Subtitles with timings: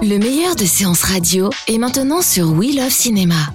[0.00, 3.52] Le meilleur de séances radio est maintenant sur We Love Cinéma.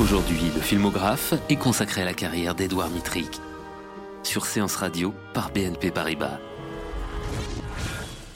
[0.00, 3.40] Aujourd'hui, le filmographe est consacré à la carrière d'Edouard Mitrick.
[4.22, 6.38] Sur Séance Radio par BNP Paribas.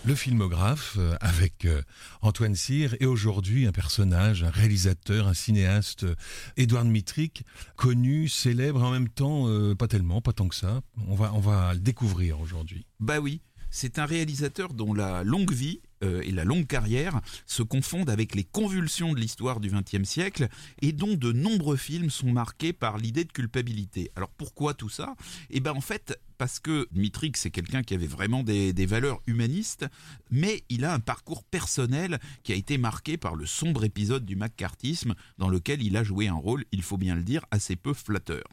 [0.05, 1.83] Le filmographe euh, avec euh,
[2.23, 6.15] Antoine Cyr et aujourd'hui un personnage, un réalisateur, un cinéaste, euh,
[6.57, 7.45] Édouard Mitrick,
[7.77, 10.81] connu, célèbre en même temps, euh, pas tellement, pas tant que ça.
[11.09, 12.87] On va, on va le découvrir aujourd'hui.
[13.01, 17.63] Bah oui, c'est un réalisateur dont la longue vie euh, et la longue carrière se
[17.63, 20.49] confondent avec les convulsions de l'histoire du XXe siècle
[20.83, 24.11] et dont de nombreux films sont marqués par l'idée de culpabilité.
[24.15, 25.15] Alors pourquoi tout ça?
[25.51, 29.23] Eh ben en fait parce que Dmitrik c'est quelqu'un qui avait vraiment des, des valeurs
[29.27, 29.87] humanistes,
[30.31, 34.37] mais il a un parcours personnel qui a été marqué par le sombre épisode du
[34.37, 37.95] macartisme dans lequel il a joué un rôle, il faut bien le dire, assez peu
[37.95, 38.45] flatteur.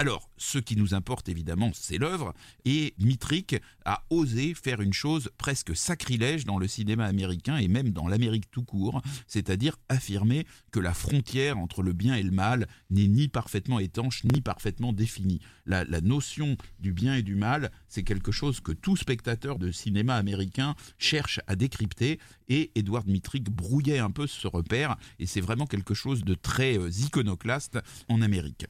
[0.00, 2.32] Alors, ce qui nous importe évidemment, c'est l'œuvre,
[2.64, 7.90] et Mitrik a osé faire une chose presque sacrilège dans le cinéma américain et même
[7.90, 12.66] dans l'Amérique tout court, c'est-à-dire affirmer que la frontière entre le bien et le mal
[12.88, 15.42] n'est ni parfaitement étanche ni parfaitement définie.
[15.66, 20.16] La, notion du bien et du mal, c'est quelque chose que tout spectateur de cinéma
[20.16, 25.66] américain cherche à décrypter, et Edward Mitrik brouillait un peu ce repère, et c'est vraiment
[25.66, 27.78] quelque chose de très euh, iconoclaste
[28.08, 28.64] en Amérique.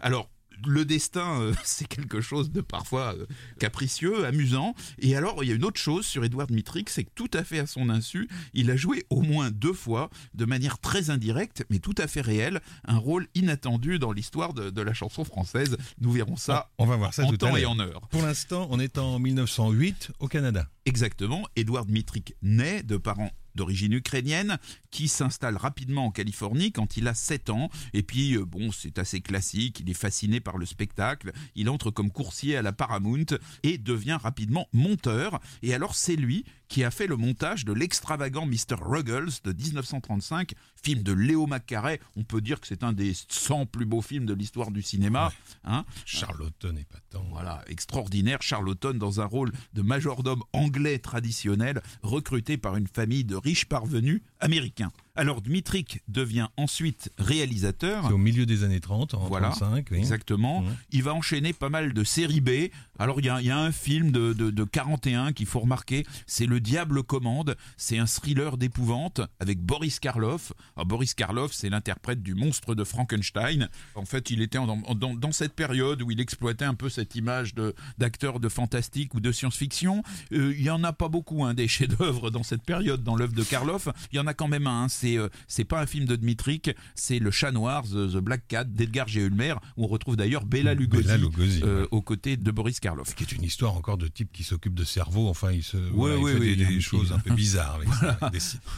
[0.00, 0.30] Alors,
[0.66, 3.26] le destin, euh, c'est quelque chose de parfois euh,
[3.58, 4.74] capricieux, amusant.
[4.98, 7.44] Et alors, il y a une autre chose sur Edouard Mitrick, c'est que tout à
[7.44, 11.64] fait à son insu, il a joué au moins deux fois, de manière très indirecte,
[11.70, 15.76] mais tout à fait réelle, un rôle inattendu dans l'histoire de, de la chanson française.
[16.00, 18.00] Nous verrons ça On va voir ça en tout à temps et en heure.
[18.10, 20.66] Pour l'instant, on est en 1908 au Canada.
[20.84, 24.58] Exactement, Edouard Dmitrik naît de parents d'origine ukrainienne
[24.90, 27.70] qui s'installe rapidement en Californie quand il a 7 ans.
[27.92, 31.90] Et puis euh, bon c'est assez classique il est fasciné par le spectacle il entre
[31.90, 33.26] comme coursier à la Paramount
[33.62, 35.40] et devient rapidement monteur.
[35.62, 38.76] Et alors c'est lui qui a fait le montage de l'extravagant Mr.
[38.80, 43.66] Ruggles de 1935 film de Léo Macaré on peut dire que c'est un des 100
[43.66, 45.34] plus beaux films de l'histoire du cinéma
[45.64, 47.26] hein Charlottone et Patan.
[47.30, 53.36] voilà, extraordinaire, Charlottone dans un rôle de majordome anglais traditionnel, recruté par une famille de
[53.36, 54.92] riches parvenus américains.
[55.14, 58.04] Alors Dmitrik devient ensuite réalisateur.
[58.06, 59.88] C'est au milieu des années 30, en Voilà, 35.
[59.90, 59.98] oui.
[59.98, 60.62] Exactement.
[60.62, 60.76] Mhm.
[60.92, 62.50] Il va enchaîner pas mal de séries B.
[62.98, 65.60] Alors il y a, il y a un film de, de, de 41 qu'il faut
[65.60, 67.56] remarquer, c'est Le Diable commande.
[67.76, 70.52] C'est un thriller d'épouvante avec Boris Karloff.
[70.76, 73.68] Alors, Boris Karloff, c'est l'interprète du monstre de Frankenstein.
[73.94, 76.88] En fait, il était en- en- dans, dans cette période où il exploitait un peu
[76.88, 77.54] cette image
[77.98, 80.02] d'acteur de, fantastique ou de science-fiction.
[80.32, 83.34] Euh, il y en a pas beaucoup hein, des chefs-d'œuvre dans cette période dans l'œuvre
[83.34, 83.88] de Karloff.
[84.12, 84.84] Il y en a quand même un.
[84.84, 84.88] hein.
[85.02, 88.46] C'est euh, c'est pas un film de Dmitrik, c'est Le Chat Noir, The, The Black
[88.46, 89.22] Cat d'Edgar G.
[89.22, 91.08] Ulmer, où on retrouve d'ailleurs Bella Lugosi,
[91.64, 91.88] euh, ouais.
[91.90, 93.16] aux côtés de Boris Karloff.
[93.16, 95.28] qui est une histoire encore de type qui s'occupe de cerveau.
[95.28, 98.30] Enfin, il se, voilà, il fait oui, des, choses un peu bizarres avec ça,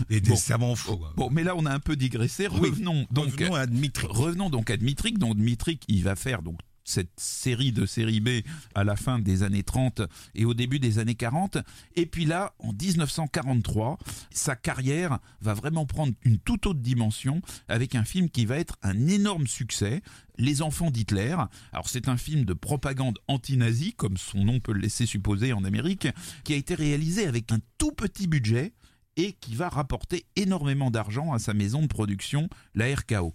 [0.09, 0.37] des, des, Bon.
[0.37, 0.99] savants fous.
[1.15, 2.49] Bon, mais là on a un peu digressé.
[2.49, 2.71] Oui.
[2.71, 4.07] Revenons donc Revenons à Dmitri.
[4.09, 5.19] Revenons donc à Dmitrik.
[5.19, 8.29] Donc Dmitrik, il va faire donc cette série de séries B
[8.75, 10.03] à la fin des années 30
[10.35, 11.59] et au début des années 40.
[11.97, 13.99] Et puis là, en 1943,
[14.31, 18.77] sa carrière va vraiment prendre une toute autre dimension avec un film qui va être
[18.83, 20.03] un énorme succès,
[20.39, 21.37] Les Enfants d'Hitler.
[21.73, 25.65] Alors c'est un film de propagande anti-nazie, comme son nom peut le laisser supposer en
[25.65, 26.09] Amérique,
[26.45, 28.73] qui a été réalisé avec un tout petit budget
[29.17, 33.35] et qui va rapporter énormément d'argent à sa maison de production, la RKO.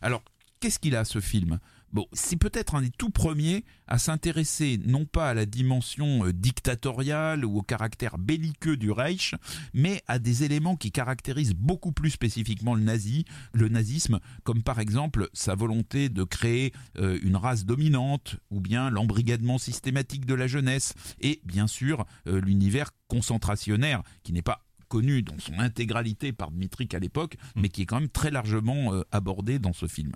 [0.00, 0.22] Alors,
[0.60, 1.58] qu'est-ce qu'il a ce film?
[2.12, 7.44] C'est peut-être un des tout premiers à s'intéresser non pas à la dimension euh, dictatoriale
[7.44, 9.34] ou au caractère belliqueux du Reich,
[9.74, 14.80] mais à des éléments qui caractérisent beaucoup plus spécifiquement le nazi, le nazisme, comme par
[14.80, 20.46] exemple sa volonté de créer euh, une race dominante, ou bien l'embrigadement systématique de la
[20.46, 26.50] jeunesse, et bien sûr euh, l'univers concentrationnaire, qui n'est pas connu dans son intégralité par
[26.50, 30.12] Dmitrik à l'époque, mais qui est quand même très largement euh, abordé dans ce film.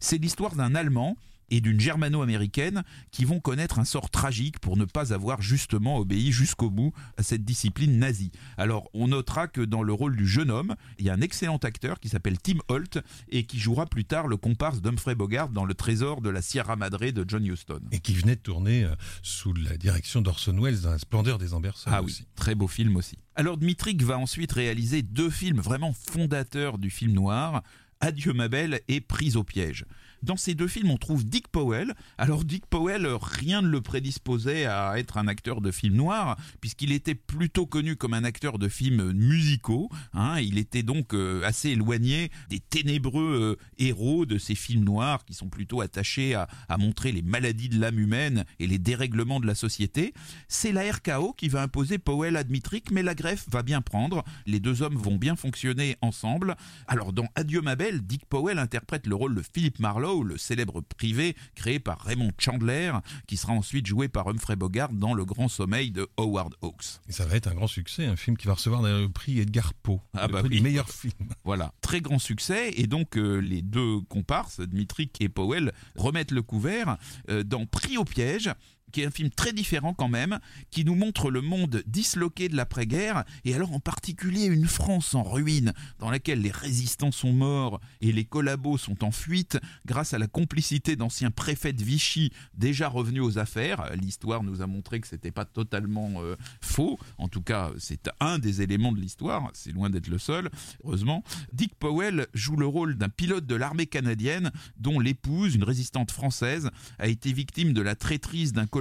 [0.00, 1.16] C'est l'histoire d'un Allemand
[1.50, 6.30] et d'une germano-américaine qui vont connaître un sort tragique pour ne pas avoir justement obéi
[6.32, 8.30] jusqu'au bout à cette discipline nazie.
[8.56, 11.56] Alors on notera que dans le rôle du jeune homme, il y a un excellent
[11.58, 12.98] acteur qui s'appelle Tim Holt
[13.30, 16.76] et qui jouera plus tard le comparse d'Humphrey Bogart dans Le Trésor de la Sierra
[16.76, 17.80] Madre de John Huston.
[17.92, 21.54] Et qui venait de tourner euh, sous la direction d'Orson Welles dans La splendeur des
[21.54, 22.22] Ambersons Ah aussi.
[22.22, 23.16] oui, très beau film aussi.
[23.36, 27.62] Alors Dmitrik va ensuite réaliser deux films vraiment fondateurs du film noir,
[28.00, 29.84] Adieu ma belle et Prise au piège.
[30.22, 31.94] Dans ces deux films, on trouve Dick Powell.
[32.18, 36.92] Alors Dick Powell, rien ne le prédisposait à être un acteur de film noir, puisqu'il
[36.92, 39.88] était plutôt connu comme un acteur de films musicaux.
[40.12, 40.38] hein.
[40.40, 45.32] Il était donc euh, assez éloigné des ténébreux euh, héros de ces films noirs qui
[45.32, 49.46] sont plutôt attachés à, à montrer les maladies de l'âme humaine et les dérèglements de
[49.46, 50.12] la société.
[50.48, 54.22] C'est la RKO qui va imposer Powell à Dmitrik, mais la greffe va bien prendre.
[54.46, 56.56] Les deux hommes vont bien fonctionner ensemble.
[56.86, 60.80] Alors dans Adieu ma belle, Dick Powell interprète le rôle de Philip Marlowe, le célèbre
[60.80, 62.92] privé créé par Raymond Chandler,
[63.26, 67.00] qui sera ensuite joué par Humphrey Bogart dans Le Grand Sommeil de Howard Hawks.
[67.08, 69.72] Et ça va être un grand succès, un film qui va recevoir le prix Edgar
[69.74, 70.56] Poe, Ah le bah prix oui.
[70.56, 71.12] du meilleur film.
[71.44, 72.70] Voilà, très grand succès.
[72.76, 76.96] Et donc, euh, les deux comparses, Dmitrik et Powell, remettent le couvert
[77.28, 78.50] euh, dans Pris au piège
[78.90, 80.38] qui est un film très différent quand même,
[80.70, 85.22] qui nous montre le monde disloqué de l'après-guerre, et alors en particulier une France en
[85.22, 90.18] ruine, dans laquelle les résistants sont morts et les collabos sont en fuite, grâce à
[90.18, 93.90] la complicité d'anciens préfets de Vichy déjà revenus aux affaires.
[93.94, 98.38] L'histoire nous a montré que c'était pas totalement euh, faux, en tout cas c'est un
[98.38, 100.50] des éléments de l'histoire, c'est loin d'être le seul,
[100.84, 101.22] heureusement.
[101.52, 106.70] Dick Powell joue le rôle d'un pilote de l'armée canadienne dont l'épouse, une résistante française,
[106.98, 108.79] a été victime de la traîtrise d'un collabo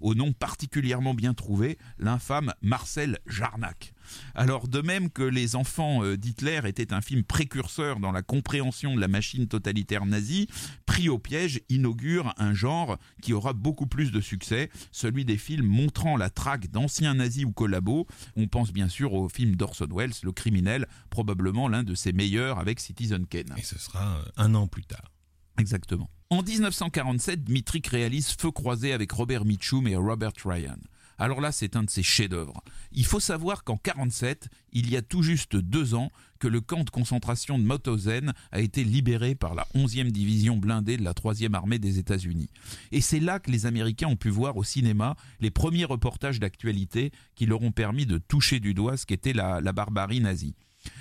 [0.00, 3.92] au nom particulièrement bien trouvé, l'infâme Marcel Jarnac.
[4.34, 8.94] Alors de même que Les Enfants euh, d'Hitler était un film précurseur dans la compréhension
[8.94, 10.48] de la machine totalitaire nazie,
[10.86, 15.66] Pris au piège inaugure un genre qui aura beaucoup plus de succès, celui des films
[15.66, 18.06] montrant la traque d'anciens nazis ou collabos.
[18.36, 22.58] On pense bien sûr au film d'Orson Welles, Le criminel, probablement l'un de ses meilleurs
[22.58, 23.54] avec Citizen Kane.
[23.56, 25.12] Et ce sera euh, un an plus tard.
[25.58, 26.08] Exactement.
[26.30, 30.78] En 1947, Dmitrik réalise Feu croisé avec Robert Mitchum et Robert Ryan.
[31.20, 32.62] Alors là, c'est un de ses chefs-d'œuvre.
[32.92, 36.84] Il faut savoir qu'en 47, il y a tout juste deux ans, que le camp
[36.84, 41.54] de concentration de Mauthausen a été libéré par la 11e division blindée de la 3e
[41.54, 42.50] armée des États-Unis.
[42.92, 47.10] Et c'est là que les Américains ont pu voir au cinéma les premiers reportages d'actualité
[47.34, 50.54] qui leur ont permis de toucher du doigt ce qu'était la, la barbarie nazie.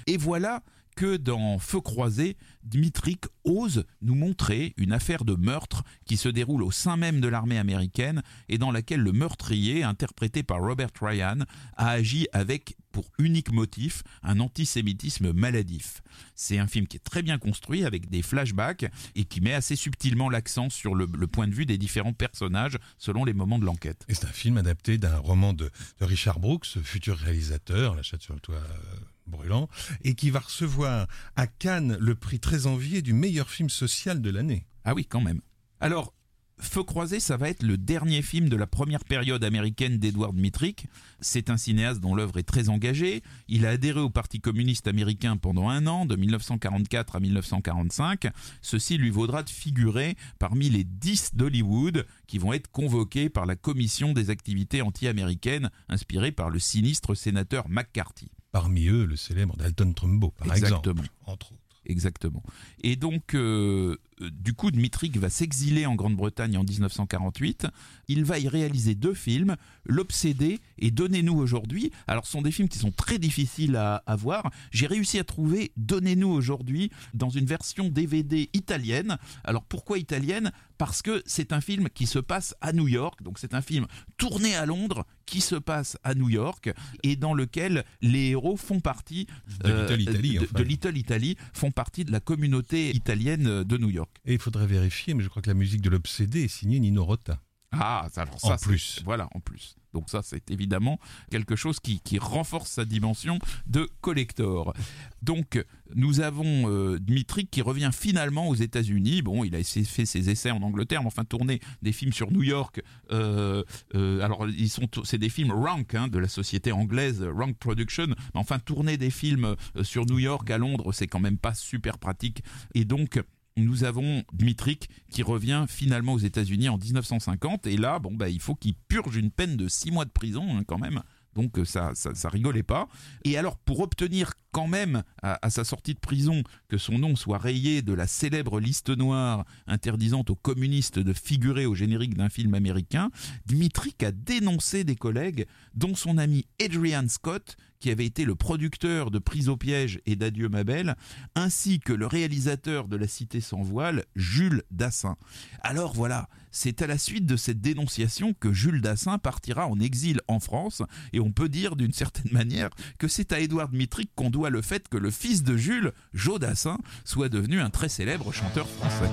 [0.07, 0.63] Et voilà
[0.97, 6.63] que dans Feu croisé, Dmitrik ose nous montrer une affaire de meurtre qui se déroule
[6.63, 11.37] au sein même de l'armée américaine et dans laquelle le meurtrier, interprété par Robert Ryan,
[11.75, 16.01] a agi avec pour unique motif un antisémitisme maladif.
[16.33, 19.75] C'est un film qui est très bien construit avec des flashbacks et qui met assez
[19.75, 24.03] subtilement l'accent sur le, point de vue des différents personnages selon les moments de l'enquête.
[24.07, 28.23] Et c'est un film adapté d'un roman de, de Richard Brooks, futur réalisateur, La chatte
[28.23, 28.95] sur le toit euh,
[29.27, 29.69] brûlant,
[30.03, 34.29] et qui va recevoir à Cannes le prix très envié du meilleur film social de
[34.29, 34.65] l'année.
[34.83, 35.41] Ah oui, quand même.
[35.79, 36.13] Alors,
[36.59, 40.87] Feu croisé, ça va être le dernier film de la première période américaine d'Edward Dmitrik.
[41.19, 43.21] C'est un cinéaste dont l'œuvre est très engagée.
[43.47, 48.29] Il a adhéré au Parti communiste américain pendant un an, de 1944 à 1945.
[48.63, 53.55] Ceci lui vaudra de figurer parmi les 10 d'Hollywood qui vont être convoqués par la
[53.55, 58.31] Commission des activités anti-américaines, inspirée par le sinistre sénateur McCarthy.
[58.51, 60.79] Parmi eux, le célèbre Dalton Trumbo, par Exactement.
[60.79, 61.61] exemple, entre autres.
[61.85, 62.43] Exactement.
[62.81, 67.67] Et donc, euh, du coup, Dmitrik va s'exiler en Grande-Bretagne en 1948.
[68.07, 69.55] Il va y réaliser deux films,
[69.85, 71.91] L'Obsédé et Donnez-nous aujourd'hui.
[72.07, 74.49] Alors, ce sont des films qui sont très difficiles à, à voir.
[74.71, 79.17] J'ai réussi à trouver Donnez-nous aujourd'hui dans une version DVD italienne.
[79.43, 80.51] Alors, pourquoi italienne?
[80.77, 83.23] Parce que c'est un film qui se passe à New York.
[83.23, 86.71] Donc, c'est un film tourné à Londres qui se passe à New York
[87.03, 89.27] et dans lequel les héros font partie
[89.63, 90.59] De Little Italy, de- enfin.
[90.59, 94.06] de Little Italy, font partie de la communauté italienne de New York.
[94.25, 97.05] Et il faudrait vérifier, mais je crois que la musique de l'Obsédé est signée Nino
[97.05, 97.39] Rota.
[97.71, 99.01] Ah, ça, alors ça, En plus.
[99.03, 99.75] Voilà, en plus.
[99.93, 100.99] Donc ça, c'est évidemment
[101.31, 104.73] quelque chose qui, qui renforce sa dimension de collector.
[105.21, 105.63] Donc,
[105.95, 109.21] nous avons euh, Dmitri qui revient finalement aux États-Unis.
[109.21, 112.43] Bon, il a fait ses essais en Angleterre, mais enfin tourner des films sur New
[112.43, 112.81] York.
[113.11, 113.63] euh,
[113.95, 118.07] euh, alors, ils sont, c'est des films Rank hein, de la société anglaise Rank Production.
[118.07, 121.53] Mais enfin, tourner des films euh, sur New York à Londres, c'est quand même pas
[121.53, 122.43] super pratique.
[122.75, 123.19] Et donc,
[123.57, 128.39] nous avons Dmitrik qui revient finalement aux États-Unis en 1950 et là bon bah il
[128.39, 131.01] faut qu'il purge une peine de six mois de prison hein, quand même.
[131.35, 132.87] Donc euh, ça, ça ça rigolait pas.
[133.23, 137.37] Et alors pour obtenir quand même, à, sa sortie de prison, que son nom soit
[137.37, 142.53] rayé de la célèbre liste noire interdisant aux communistes de figurer au générique d'un film
[142.53, 143.09] américain,
[143.45, 149.11] Dmitrik a dénoncé des collègues, dont son ami Adrian Scott, qui avait été le producteur
[149.11, 150.95] de Prise au piège et d'Adieu ma belle,
[151.35, 155.15] ainsi que le réalisateur de La Cité sans voile, Jules Dassin.
[155.61, 160.21] Alors voilà, c'est à la suite de cette dénonciation que Jules Dassin partira en exil
[160.27, 160.81] en France,
[161.13, 164.61] et on peut dire d'une certaine manière que c'est à Édouard Dmitrik qu'on doit le
[164.61, 169.11] fait que le fils de Jules, Joe Dassin, soit devenu un très célèbre chanteur français.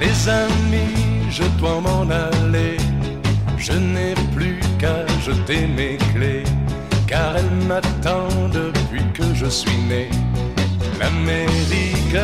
[0.00, 2.76] Les amis, je dois m'en aller
[3.64, 6.44] je n'ai plus qu'à jeter mes clés,
[7.06, 10.10] car elle m'attend depuis que je suis né.
[11.00, 12.18] L'Amérique,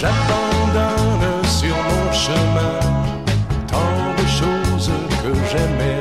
[0.00, 2.78] j'abandonne sur mon chemin
[3.66, 5.91] tant de choses que j'aimais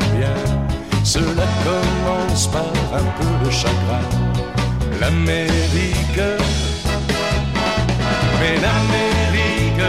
[2.94, 4.04] un peu de chagrin.
[5.00, 6.24] L'Amérique,
[8.40, 9.88] mais l'Amérique,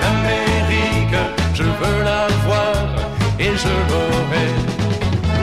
[0.00, 1.20] l'Amérique,
[1.54, 2.24] je veux la
[3.38, 4.48] et je l'aurai.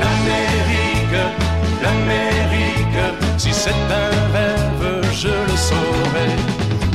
[0.02, 1.22] L'Amérique,
[1.84, 3.04] l'Amérique,
[3.38, 6.30] si c'est un rêve, je le saurai.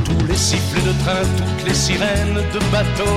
[0.05, 3.17] Tous les sifflets de train, toutes les sirènes de bateau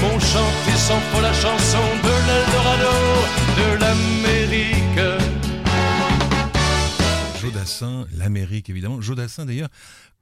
[0.00, 2.96] m'ont chanté sans faux la chanson de l'Eldorado,
[3.58, 5.29] de l'Amérique.
[7.60, 9.02] Jodassin, l'Amérique évidemment.
[9.02, 9.68] Jodassin d'ailleurs,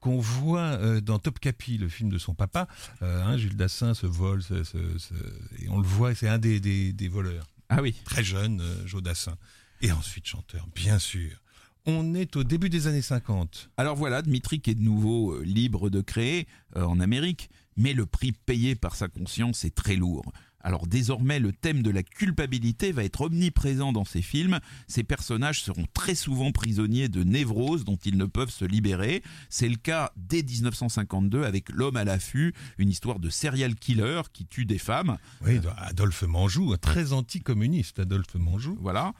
[0.01, 2.67] qu'on voit euh, dans Top Capi, le film de son papa.
[3.01, 7.47] Euh, hein, Jules Dassin se vole, et on le voit, c'est un des, des, voleurs.
[7.69, 7.95] Ah oui.
[8.03, 9.37] Très jeune, euh, Joe Dassin.
[9.81, 11.41] Et ensuite chanteur, bien sûr.
[11.85, 13.69] On est au début des années 50.
[13.77, 18.33] Alors voilà, Dmitri qui est de nouveau libre de créer en Amérique, mais le prix
[18.33, 20.29] payé par sa conscience est très lourd.
[20.61, 24.59] Alors désormais, le thème de la culpabilité va être omniprésent dans ces films.
[24.87, 29.23] Ces personnages seront très souvent prisonniers de névroses dont ils ne peuvent se libérer.
[29.49, 34.45] C'est le cas dès 1952 avec L'homme à l'affût, une histoire de serial killer qui
[34.45, 35.17] tue des femmes.
[35.45, 38.77] Oui, Adolphe Manjou, très anticommuniste, Adolphe Manjou.
[38.81, 39.13] Voilà.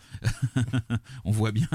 [1.26, 1.70] On voit bien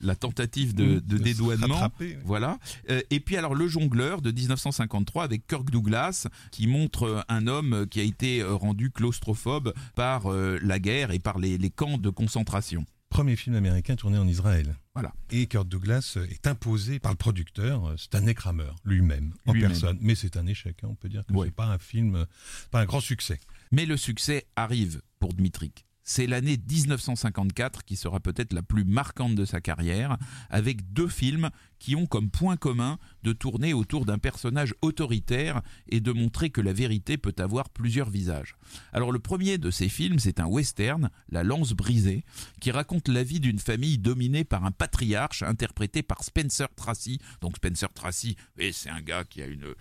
[0.00, 1.90] la, tentative de, dédouanement.
[2.24, 2.58] Voilà.
[2.90, 7.86] Euh, et puis alors Le jongleur de 1953 avec Kirk Douglas qui montre un homme
[7.90, 12.10] qui a été euh, rendu claustrophobe par euh, la guerre et par les, camps de
[12.10, 12.84] concentration.
[13.08, 14.76] Premier film américain tourné en Israël.
[14.94, 15.14] Voilà.
[15.30, 19.98] Et Kurt Douglas est imposé par le producteur, Stanley Kramer, lui-même, en personne.
[20.00, 22.26] Mais c'est un échec, hein, on peut dire que c'est pas un film,
[22.70, 23.40] pas un grand succès.
[23.72, 25.86] Mais le succès arrive pour Dmitrik.
[26.08, 30.16] C'est l'année 1954 qui sera peut-être la plus marquante de sa carrière,
[30.50, 36.00] avec deux films qui ont comme point commun de tourner autour d'un personnage autoritaire et
[36.00, 38.56] de montrer que la vérité peut avoir plusieurs visages.
[38.92, 42.24] Alors le premier de ces films, c'est un western, La lance brisée,
[42.60, 47.18] qui raconte la vie d'une famille dominée par un patriarche interprété par Spencer Tracy.
[47.40, 48.36] Donc Spencer Tracy,
[48.72, 49.74] c'est un gars qui a une,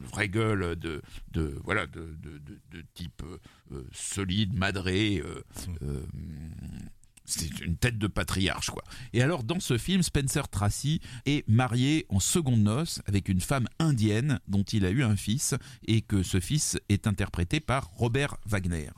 [0.00, 1.02] vraie gueule de,
[1.64, 2.16] voilà de,
[2.94, 3.22] type
[3.72, 5.22] euh, solide, madré.
[5.24, 5.42] Euh,
[5.82, 6.02] euh,
[7.28, 8.82] c'est une tête de patriarche, quoi.
[9.12, 13.68] Et alors, dans ce film, Spencer Tracy est marié en seconde noces avec une femme
[13.78, 15.54] indienne dont il a eu un fils
[15.86, 18.90] et que ce fils est interprété par Robert Wagner.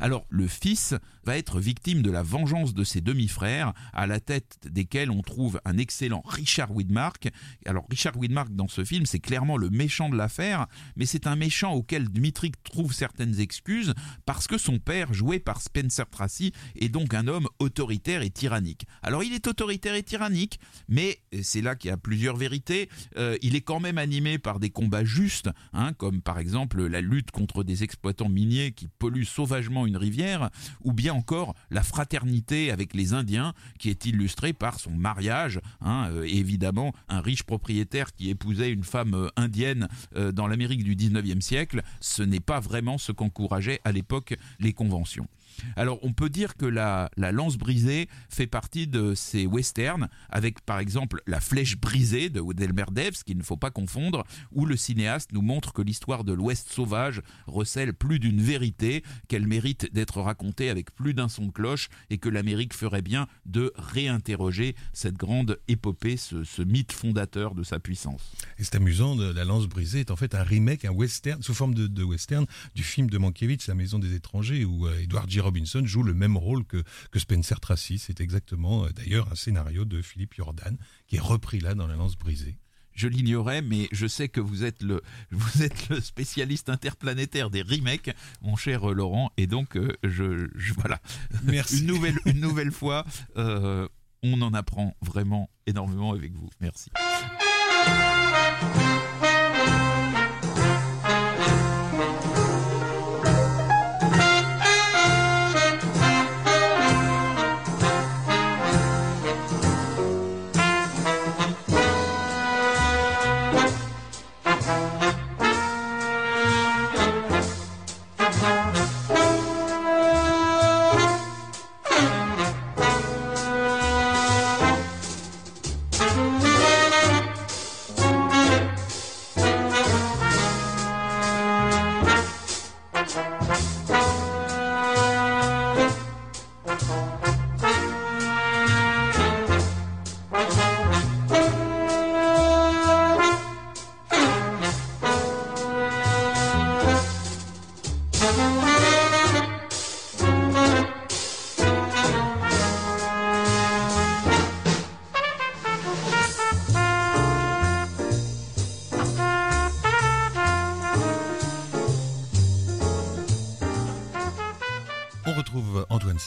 [0.00, 4.58] Alors, le fils va être victime de la vengeance de ses demi-frères, à la tête
[4.70, 7.30] desquels on trouve un excellent Richard Widmark.
[7.64, 10.66] Alors, Richard Widmark, dans ce film, c'est clairement le méchant de l'affaire,
[10.96, 13.94] mais c'est un méchant auquel Dmitri trouve certaines excuses
[14.26, 18.30] parce que son père, joué par Spencer Tracy, est donc un homme autoritaire autoritaire et
[18.30, 18.86] tyrannique.
[19.02, 20.58] Alors il est autoritaire et tyrannique,
[20.88, 22.88] mais c'est là qu'il y a plusieurs vérités.
[23.16, 27.00] Euh, il est quand même animé par des combats justes, hein, comme par exemple la
[27.00, 30.50] lutte contre des exploitants miniers qui polluent sauvagement une rivière,
[30.82, 36.08] ou bien encore la fraternité avec les Indiens, qui est illustrée par son mariage, hein,
[36.10, 39.86] euh, évidemment un riche propriétaire qui épousait une femme euh, indienne
[40.32, 45.28] dans l'Amérique du 19e siècle, ce n'est pas vraiment ce qu'encourageaient à l'époque les conventions.
[45.76, 50.78] Alors on peut dire que la, lance brisée fait partie de ces westerns, avec par
[50.78, 55.32] exemple La flèche brisée de Delmer Devs, qu'il ne faut pas confondre, où le cinéaste
[55.32, 60.70] nous montre que l'histoire de l'Ouest sauvage recèle plus d'une vérité, qu'elle mérite d'être racontée
[60.70, 65.58] avec plus d'un son de cloche, et que l'Amérique ferait bien de réinterroger cette grande
[65.68, 68.32] épopée, ce, mythe fondateur de sa puissance.
[68.58, 71.74] Et c'est amusant, La lance brisée est en fait un remake, un western, sous forme
[71.74, 75.82] de, western, du film de Mankiewicz, La maison des étrangers, où euh, Edouard Giraud Robinson
[75.84, 77.98] joue le même rôle que, que Spencer Tracy.
[77.98, 80.76] C'est exactement euh, d'ailleurs un scénario de Philippe Jordan
[81.06, 82.58] qui est repris là dans La Lance brisée.
[82.92, 85.00] je l'ignorais, mais je sais que vous êtes le,
[85.30, 88.10] vous êtes le spécialiste interplanétaire des remakes,
[88.42, 91.00] mon cher Laurent, et donc euh, je, je- voilà.
[91.44, 91.80] Merci.
[91.80, 93.04] Une nouvelle, une nouvelle fois,
[93.36, 93.88] euh,
[94.22, 96.50] on en apprend vraiment énormément avec vous.
[96.60, 96.90] Merci.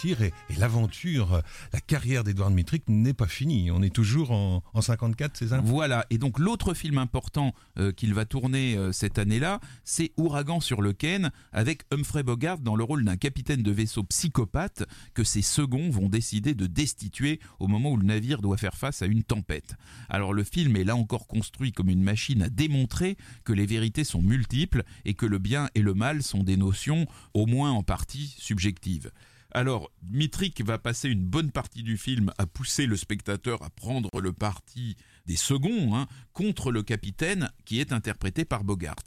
[0.09, 1.41] Et, l'aventure,
[1.73, 3.71] la carrière d'Edouard Mitrick n'est pas finie.
[3.71, 5.61] On est toujours en, en 54, c'est ça?
[5.63, 10.59] Voilà, et donc l'autre film important euh, qu'il va tourner euh, cette année-là, c'est Ouragan
[10.59, 15.23] sur le Ken, avec Humphrey Bogart dans le rôle d'un capitaine de vaisseau psychopathe que
[15.23, 19.05] ses seconds vont décider de destituer au moment où le navire doit faire face à
[19.05, 19.75] une tempête.
[20.09, 24.03] Alors le film est là encore construit comme une machine à démontrer que les vérités
[24.03, 27.83] sont multiples et que le bien et le mal sont des notions au moins en
[27.83, 29.11] partie subjectives.
[29.53, 34.09] Alors, Mitrik va passer une bonne partie du film à pousser le spectateur à prendre
[34.21, 39.03] le parti des seconds hein, contre le capitaine qui est interprété par Bogart.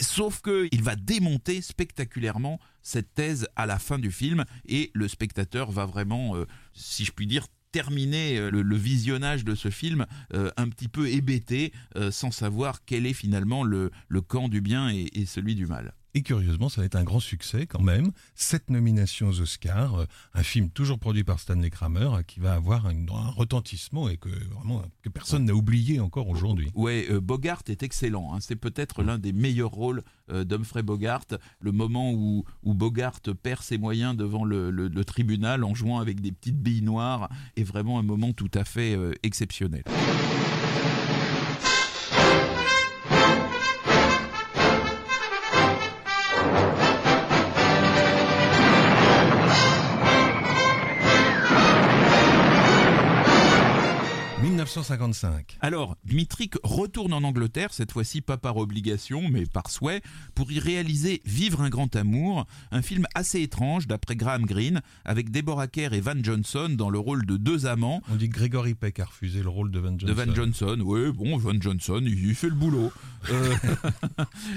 [0.00, 5.06] Sauf que il va démonter spectaculairement cette thèse à la fin du film et le
[5.06, 10.06] spectateur va vraiment, euh, si je puis dire, terminer euh, le, visionnage de ce film
[10.34, 11.72] euh, un petit peu hébété,
[12.10, 15.94] sans savoir quel est finalement le, le camp du bien et celui du mal.
[16.14, 18.10] Et curieusement, ça va être un grand succès quand même.
[18.34, 22.86] Sept nominations aux Oscars, euh, un film toujours produit par Stanley Kramer qui va avoir
[22.86, 22.94] un
[23.36, 26.70] retentissement et que vraiment que personne n'a oublié encore aujourd'hui.
[26.74, 28.34] Ouais, euh, Bogart est excellent.
[28.34, 28.38] hein.
[28.40, 31.26] C'est peut-être l'un des meilleurs rôles euh, d'Humphrey Bogart.
[31.60, 36.32] Le moment où, où Bogart perd ses moyens devant le tribunal en jouant avec des
[36.32, 39.84] petites billes noires est vraiment un moment tout à fait euh, exceptionnel.
[54.70, 55.58] «1955.
[55.60, 60.00] Alors, Dmitrik retourne en Angleterre, cette fois-ci pas par obligation, mais par souhait,
[60.36, 65.30] pour y réaliser Vivre un grand amour, un film assez étrange d'après Graham Greene, avec
[65.30, 68.00] Deborah Kerr et Van Johnson dans le rôle de deux amants.
[68.10, 70.06] On dit que Gregory Peck a refusé le rôle de Van Johnson.
[70.06, 72.92] De Van Johnson, oui, bon, Van Johnson, il, fait le boulot.
[73.30, 73.54] Euh,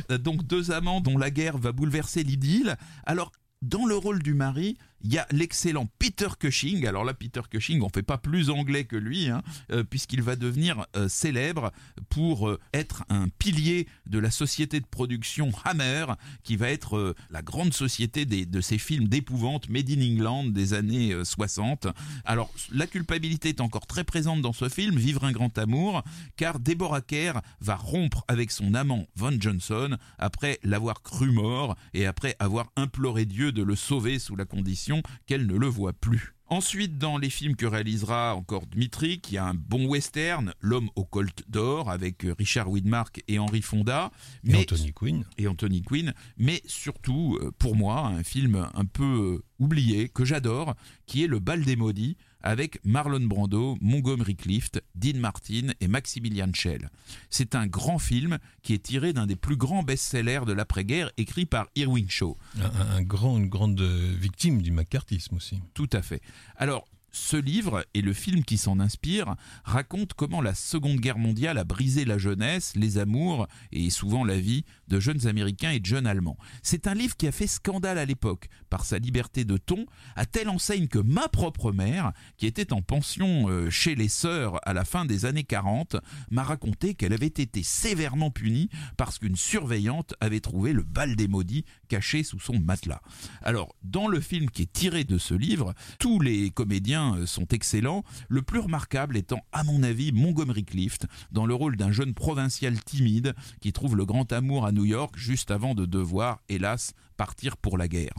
[0.19, 2.77] donc deux amants dont la guerre va bouleverser l'idylle.
[3.05, 3.31] Alors,
[3.63, 6.85] dans le rôle du mari, il y a l'excellent Peter Cushing.
[6.87, 10.35] Alors là, Peter Cushing, on fait pas plus anglais que lui, hein, euh, puisqu'il va
[10.35, 11.71] devenir euh, célèbre
[12.09, 16.05] pour euh, être un pilier de la société de production Hammer,
[16.43, 21.13] qui va être la grande société de ces films d'épouvante made in England des années
[21.13, 21.87] euh, 60.
[22.25, 26.03] Alors, la culpabilité est encore très présente dans ce film, Vivre un grand amour,
[26.35, 32.05] car Deborah Kerr va rompre avec son amant Von Johnson après l'avoir cru mort et
[32.05, 34.92] après avoir imploré Dieu de le sauver sous la condition
[35.25, 36.33] qu'elle ne le voit plus.
[36.47, 40.89] Ensuite, dans les films que réalisera encore Dmitri, il y a un bon western, L'homme
[40.95, 44.11] au colt d'or, avec euh, Richard Widmark et Henry Fonda.
[44.45, 45.25] Et Anthony Quinn.
[45.39, 50.25] et Anthony Quinn, mais surtout, euh, pour moi, un film un peu euh, oublié, que
[50.25, 50.75] j'adore,
[51.07, 56.51] qui est Le bal des maudits, avec Marlon Brando, Montgomery Clift, Dean Martin et Maximilian
[56.53, 56.89] Schell.
[57.29, 61.45] C'est un grand film qui est tiré d'un des plus grands best-sellers de l'après-guerre, écrit
[61.45, 62.37] par Irving Shaw.
[62.61, 65.61] Un, un grand, une grande euh, victime du macartisme aussi.
[65.73, 66.21] Tout à fait.
[66.57, 71.59] Alors, ce livre et le film qui s'en inspire racontent comment la Seconde Guerre mondiale
[71.59, 75.85] a brisé la jeunesse, les amours et souvent la vie de jeunes Américains et de
[75.85, 76.37] jeunes Allemands.
[76.63, 80.25] C'est un livre qui a fait scandale à l'époque par sa liberté de ton, à
[80.25, 84.73] telle enseigne que ma propre mère, qui était en pension euh, chez les sœurs à
[84.73, 85.97] la fin des années 40,
[86.31, 91.27] m'a raconté qu'elle avait été sévèrement punie parce qu'une surveillante avait trouvé le bal des
[91.27, 93.01] maudits caché sous son matelas.
[93.43, 97.47] Alors, dans le film qui est tiré de ce livre, tous les comédiens euh, sont
[97.47, 102.13] excellents, le plus remarquable étant, à mon avis, Montgomery Clift, dans le rôle d'un jeune
[102.13, 106.93] provincial timide qui trouve le grand amour à New York juste avant de devoir, hélas,
[107.17, 108.13] partir pour la guerre.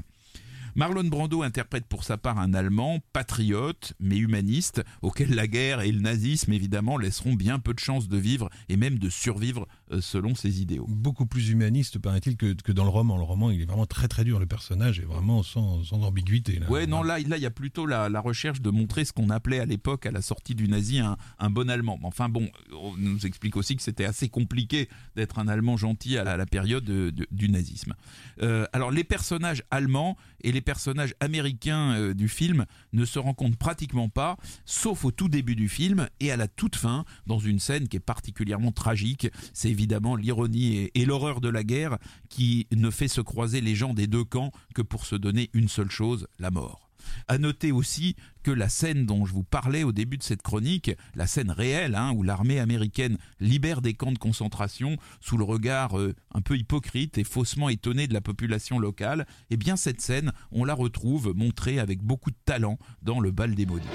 [0.76, 5.92] Marlon Brando interprète pour sa part un Allemand patriote mais humaniste auquel la guerre et
[5.92, 10.00] le nazisme évidemment laisseront bien peu de chances de vivre et même de survivre euh,
[10.00, 10.86] selon ses idéaux.
[10.88, 13.16] Beaucoup plus humaniste, paraît-il, que, que, dans le roman.
[13.16, 14.40] Le roman, il est vraiment très très dur.
[14.40, 16.58] Le personnage est vraiment sans, sans ambiguïté.
[16.58, 16.68] Là.
[16.68, 19.30] Ouais, non, là, là, il y a plutôt la, la recherche de montrer ce qu'on
[19.30, 22.00] appelait à l'époque, à la sortie du nazi, un, un, bon Allemand.
[22.02, 26.24] Enfin bon, on nous explique aussi que c'était assez compliqué d'être un Allemand gentil à
[26.24, 27.94] la, à la période de, de, du nazisme.
[28.42, 33.56] Euh, alors, les personnages allemands et les personnages américains euh, du film ne se rencontrent
[33.56, 37.58] pratiquement pas, sauf au tout début du film et à la toute fin, dans une
[37.58, 39.28] scène qui est particulièrement tragique.
[39.52, 41.98] C'est évidemment l'ironie et, et l'horreur de la guerre
[42.28, 45.68] qui ne fait se croiser les gens des deux camps que pour se donner une
[45.68, 46.83] seule chose, la mort.
[47.28, 50.90] À noter aussi que la scène dont je vous parlais au début de cette chronique,
[51.14, 55.98] la scène réelle hein, où l'armée américaine libère des camps de concentration sous le regard
[55.98, 60.32] euh, un peu hypocrite et faussement étonné de la population locale, eh bien cette scène,
[60.52, 63.88] on la retrouve montrée avec beaucoup de talent dans le bal des maudits.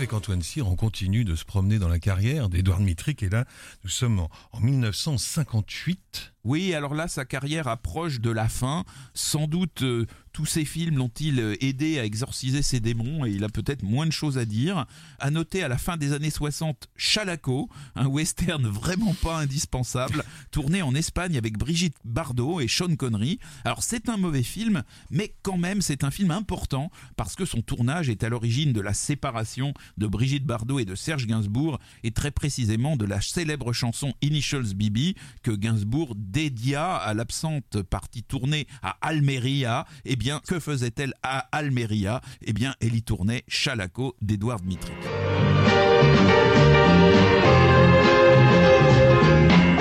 [0.00, 3.22] Avec Antoine Cyr, on continue de se promener dans la carrière d'Edouard Mitrick.
[3.22, 3.44] Et là,
[3.84, 6.32] nous sommes en, en 1958.
[6.42, 8.84] Oui, alors là, sa carrière approche de la fin.
[9.12, 10.06] Sans doute, euh,
[10.40, 14.10] tous ces films l'ont-ils aidé à exorciser ses démons et il a peut-être moins de
[14.10, 14.86] choses à dire.
[15.18, 20.80] À noter à la fin des années 60, Chalaco, un western vraiment pas indispensable, tourné
[20.80, 23.38] en Espagne avec Brigitte Bardot et Sean Connery.
[23.66, 27.60] Alors c'est un mauvais film, mais quand même c'est un film important parce que son
[27.60, 32.12] tournage est à l'origine de la séparation de Brigitte Bardot et de Serge Gainsbourg et
[32.12, 38.66] très précisément de la célèbre chanson Initials BB que Gainsbourg dédia à l'absente partie tournée
[38.80, 39.84] à Almeria.
[40.06, 42.20] Eh bien, que faisait-elle à Almeria?
[42.42, 44.92] Eh bien, elle y tournait Chalaco d'Edouard Dmitri.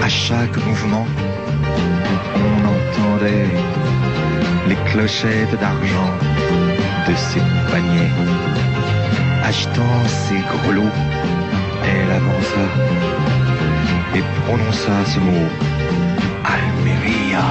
[0.02, 1.06] À chaque mouvement,
[2.36, 3.48] on entendait
[4.68, 6.14] les clochettes d'argent
[7.08, 8.12] de ses paniers.
[9.44, 10.96] Achetant ses grelots,
[11.84, 12.66] elle avança
[14.16, 15.48] et prononça ce mot
[16.44, 17.44] Almeria.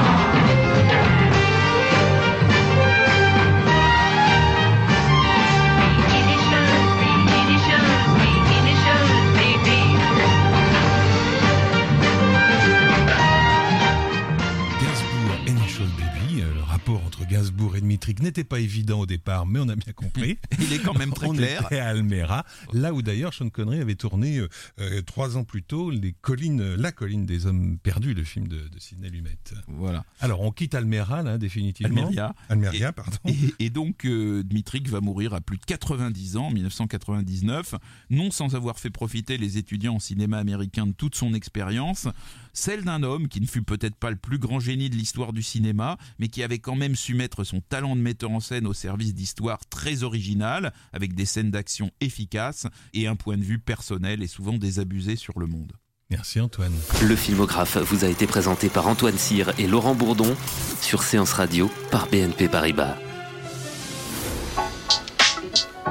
[18.29, 20.39] N'était pas évident au départ, mais on a bien compris.
[20.61, 21.67] Il est quand même très on clair.
[21.67, 24.49] Était à Almera, là où d'ailleurs Sean Connery avait tourné euh,
[24.81, 28.57] euh, trois ans plus tôt les collines, La colline des hommes perdus, le film de,
[28.57, 29.39] de Sidney Lumet.
[29.67, 30.05] Voilà.
[30.21, 32.03] Alors on quitte Almera là définitivement.
[32.03, 32.35] Almeria.
[32.49, 33.17] Almeria, pardon.
[33.27, 37.75] Et, et donc euh, Dmitrik va mourir à plus de 90 ans, en 1999,
[38.11, 42.09] non sans avoir fait profiter les étudiants en cinéma américain de toute son expérience,
[42.53, 45.43] celle d'un homme qui ne fut peut-être pas le plus grand génie de l'histoire du
[45.43, 48.75] cinéma, mais qui avait quand même su mettre son talent de metteur en scène au
[48.75, 54.23] service d'histoires très originales, avec des scènes d'action efficaces et un point de vue personnel
[54.23, 55.73] et souvent désabusé sur le monde.
[56.11, 56.73] Merci Antoine.
[57.03, 60.35] Le filmographe vous a été présenté par Antoine Cyr et Laurent Bourdon
[60.81, 62.97] sur Séance Radio par BNP Paribas.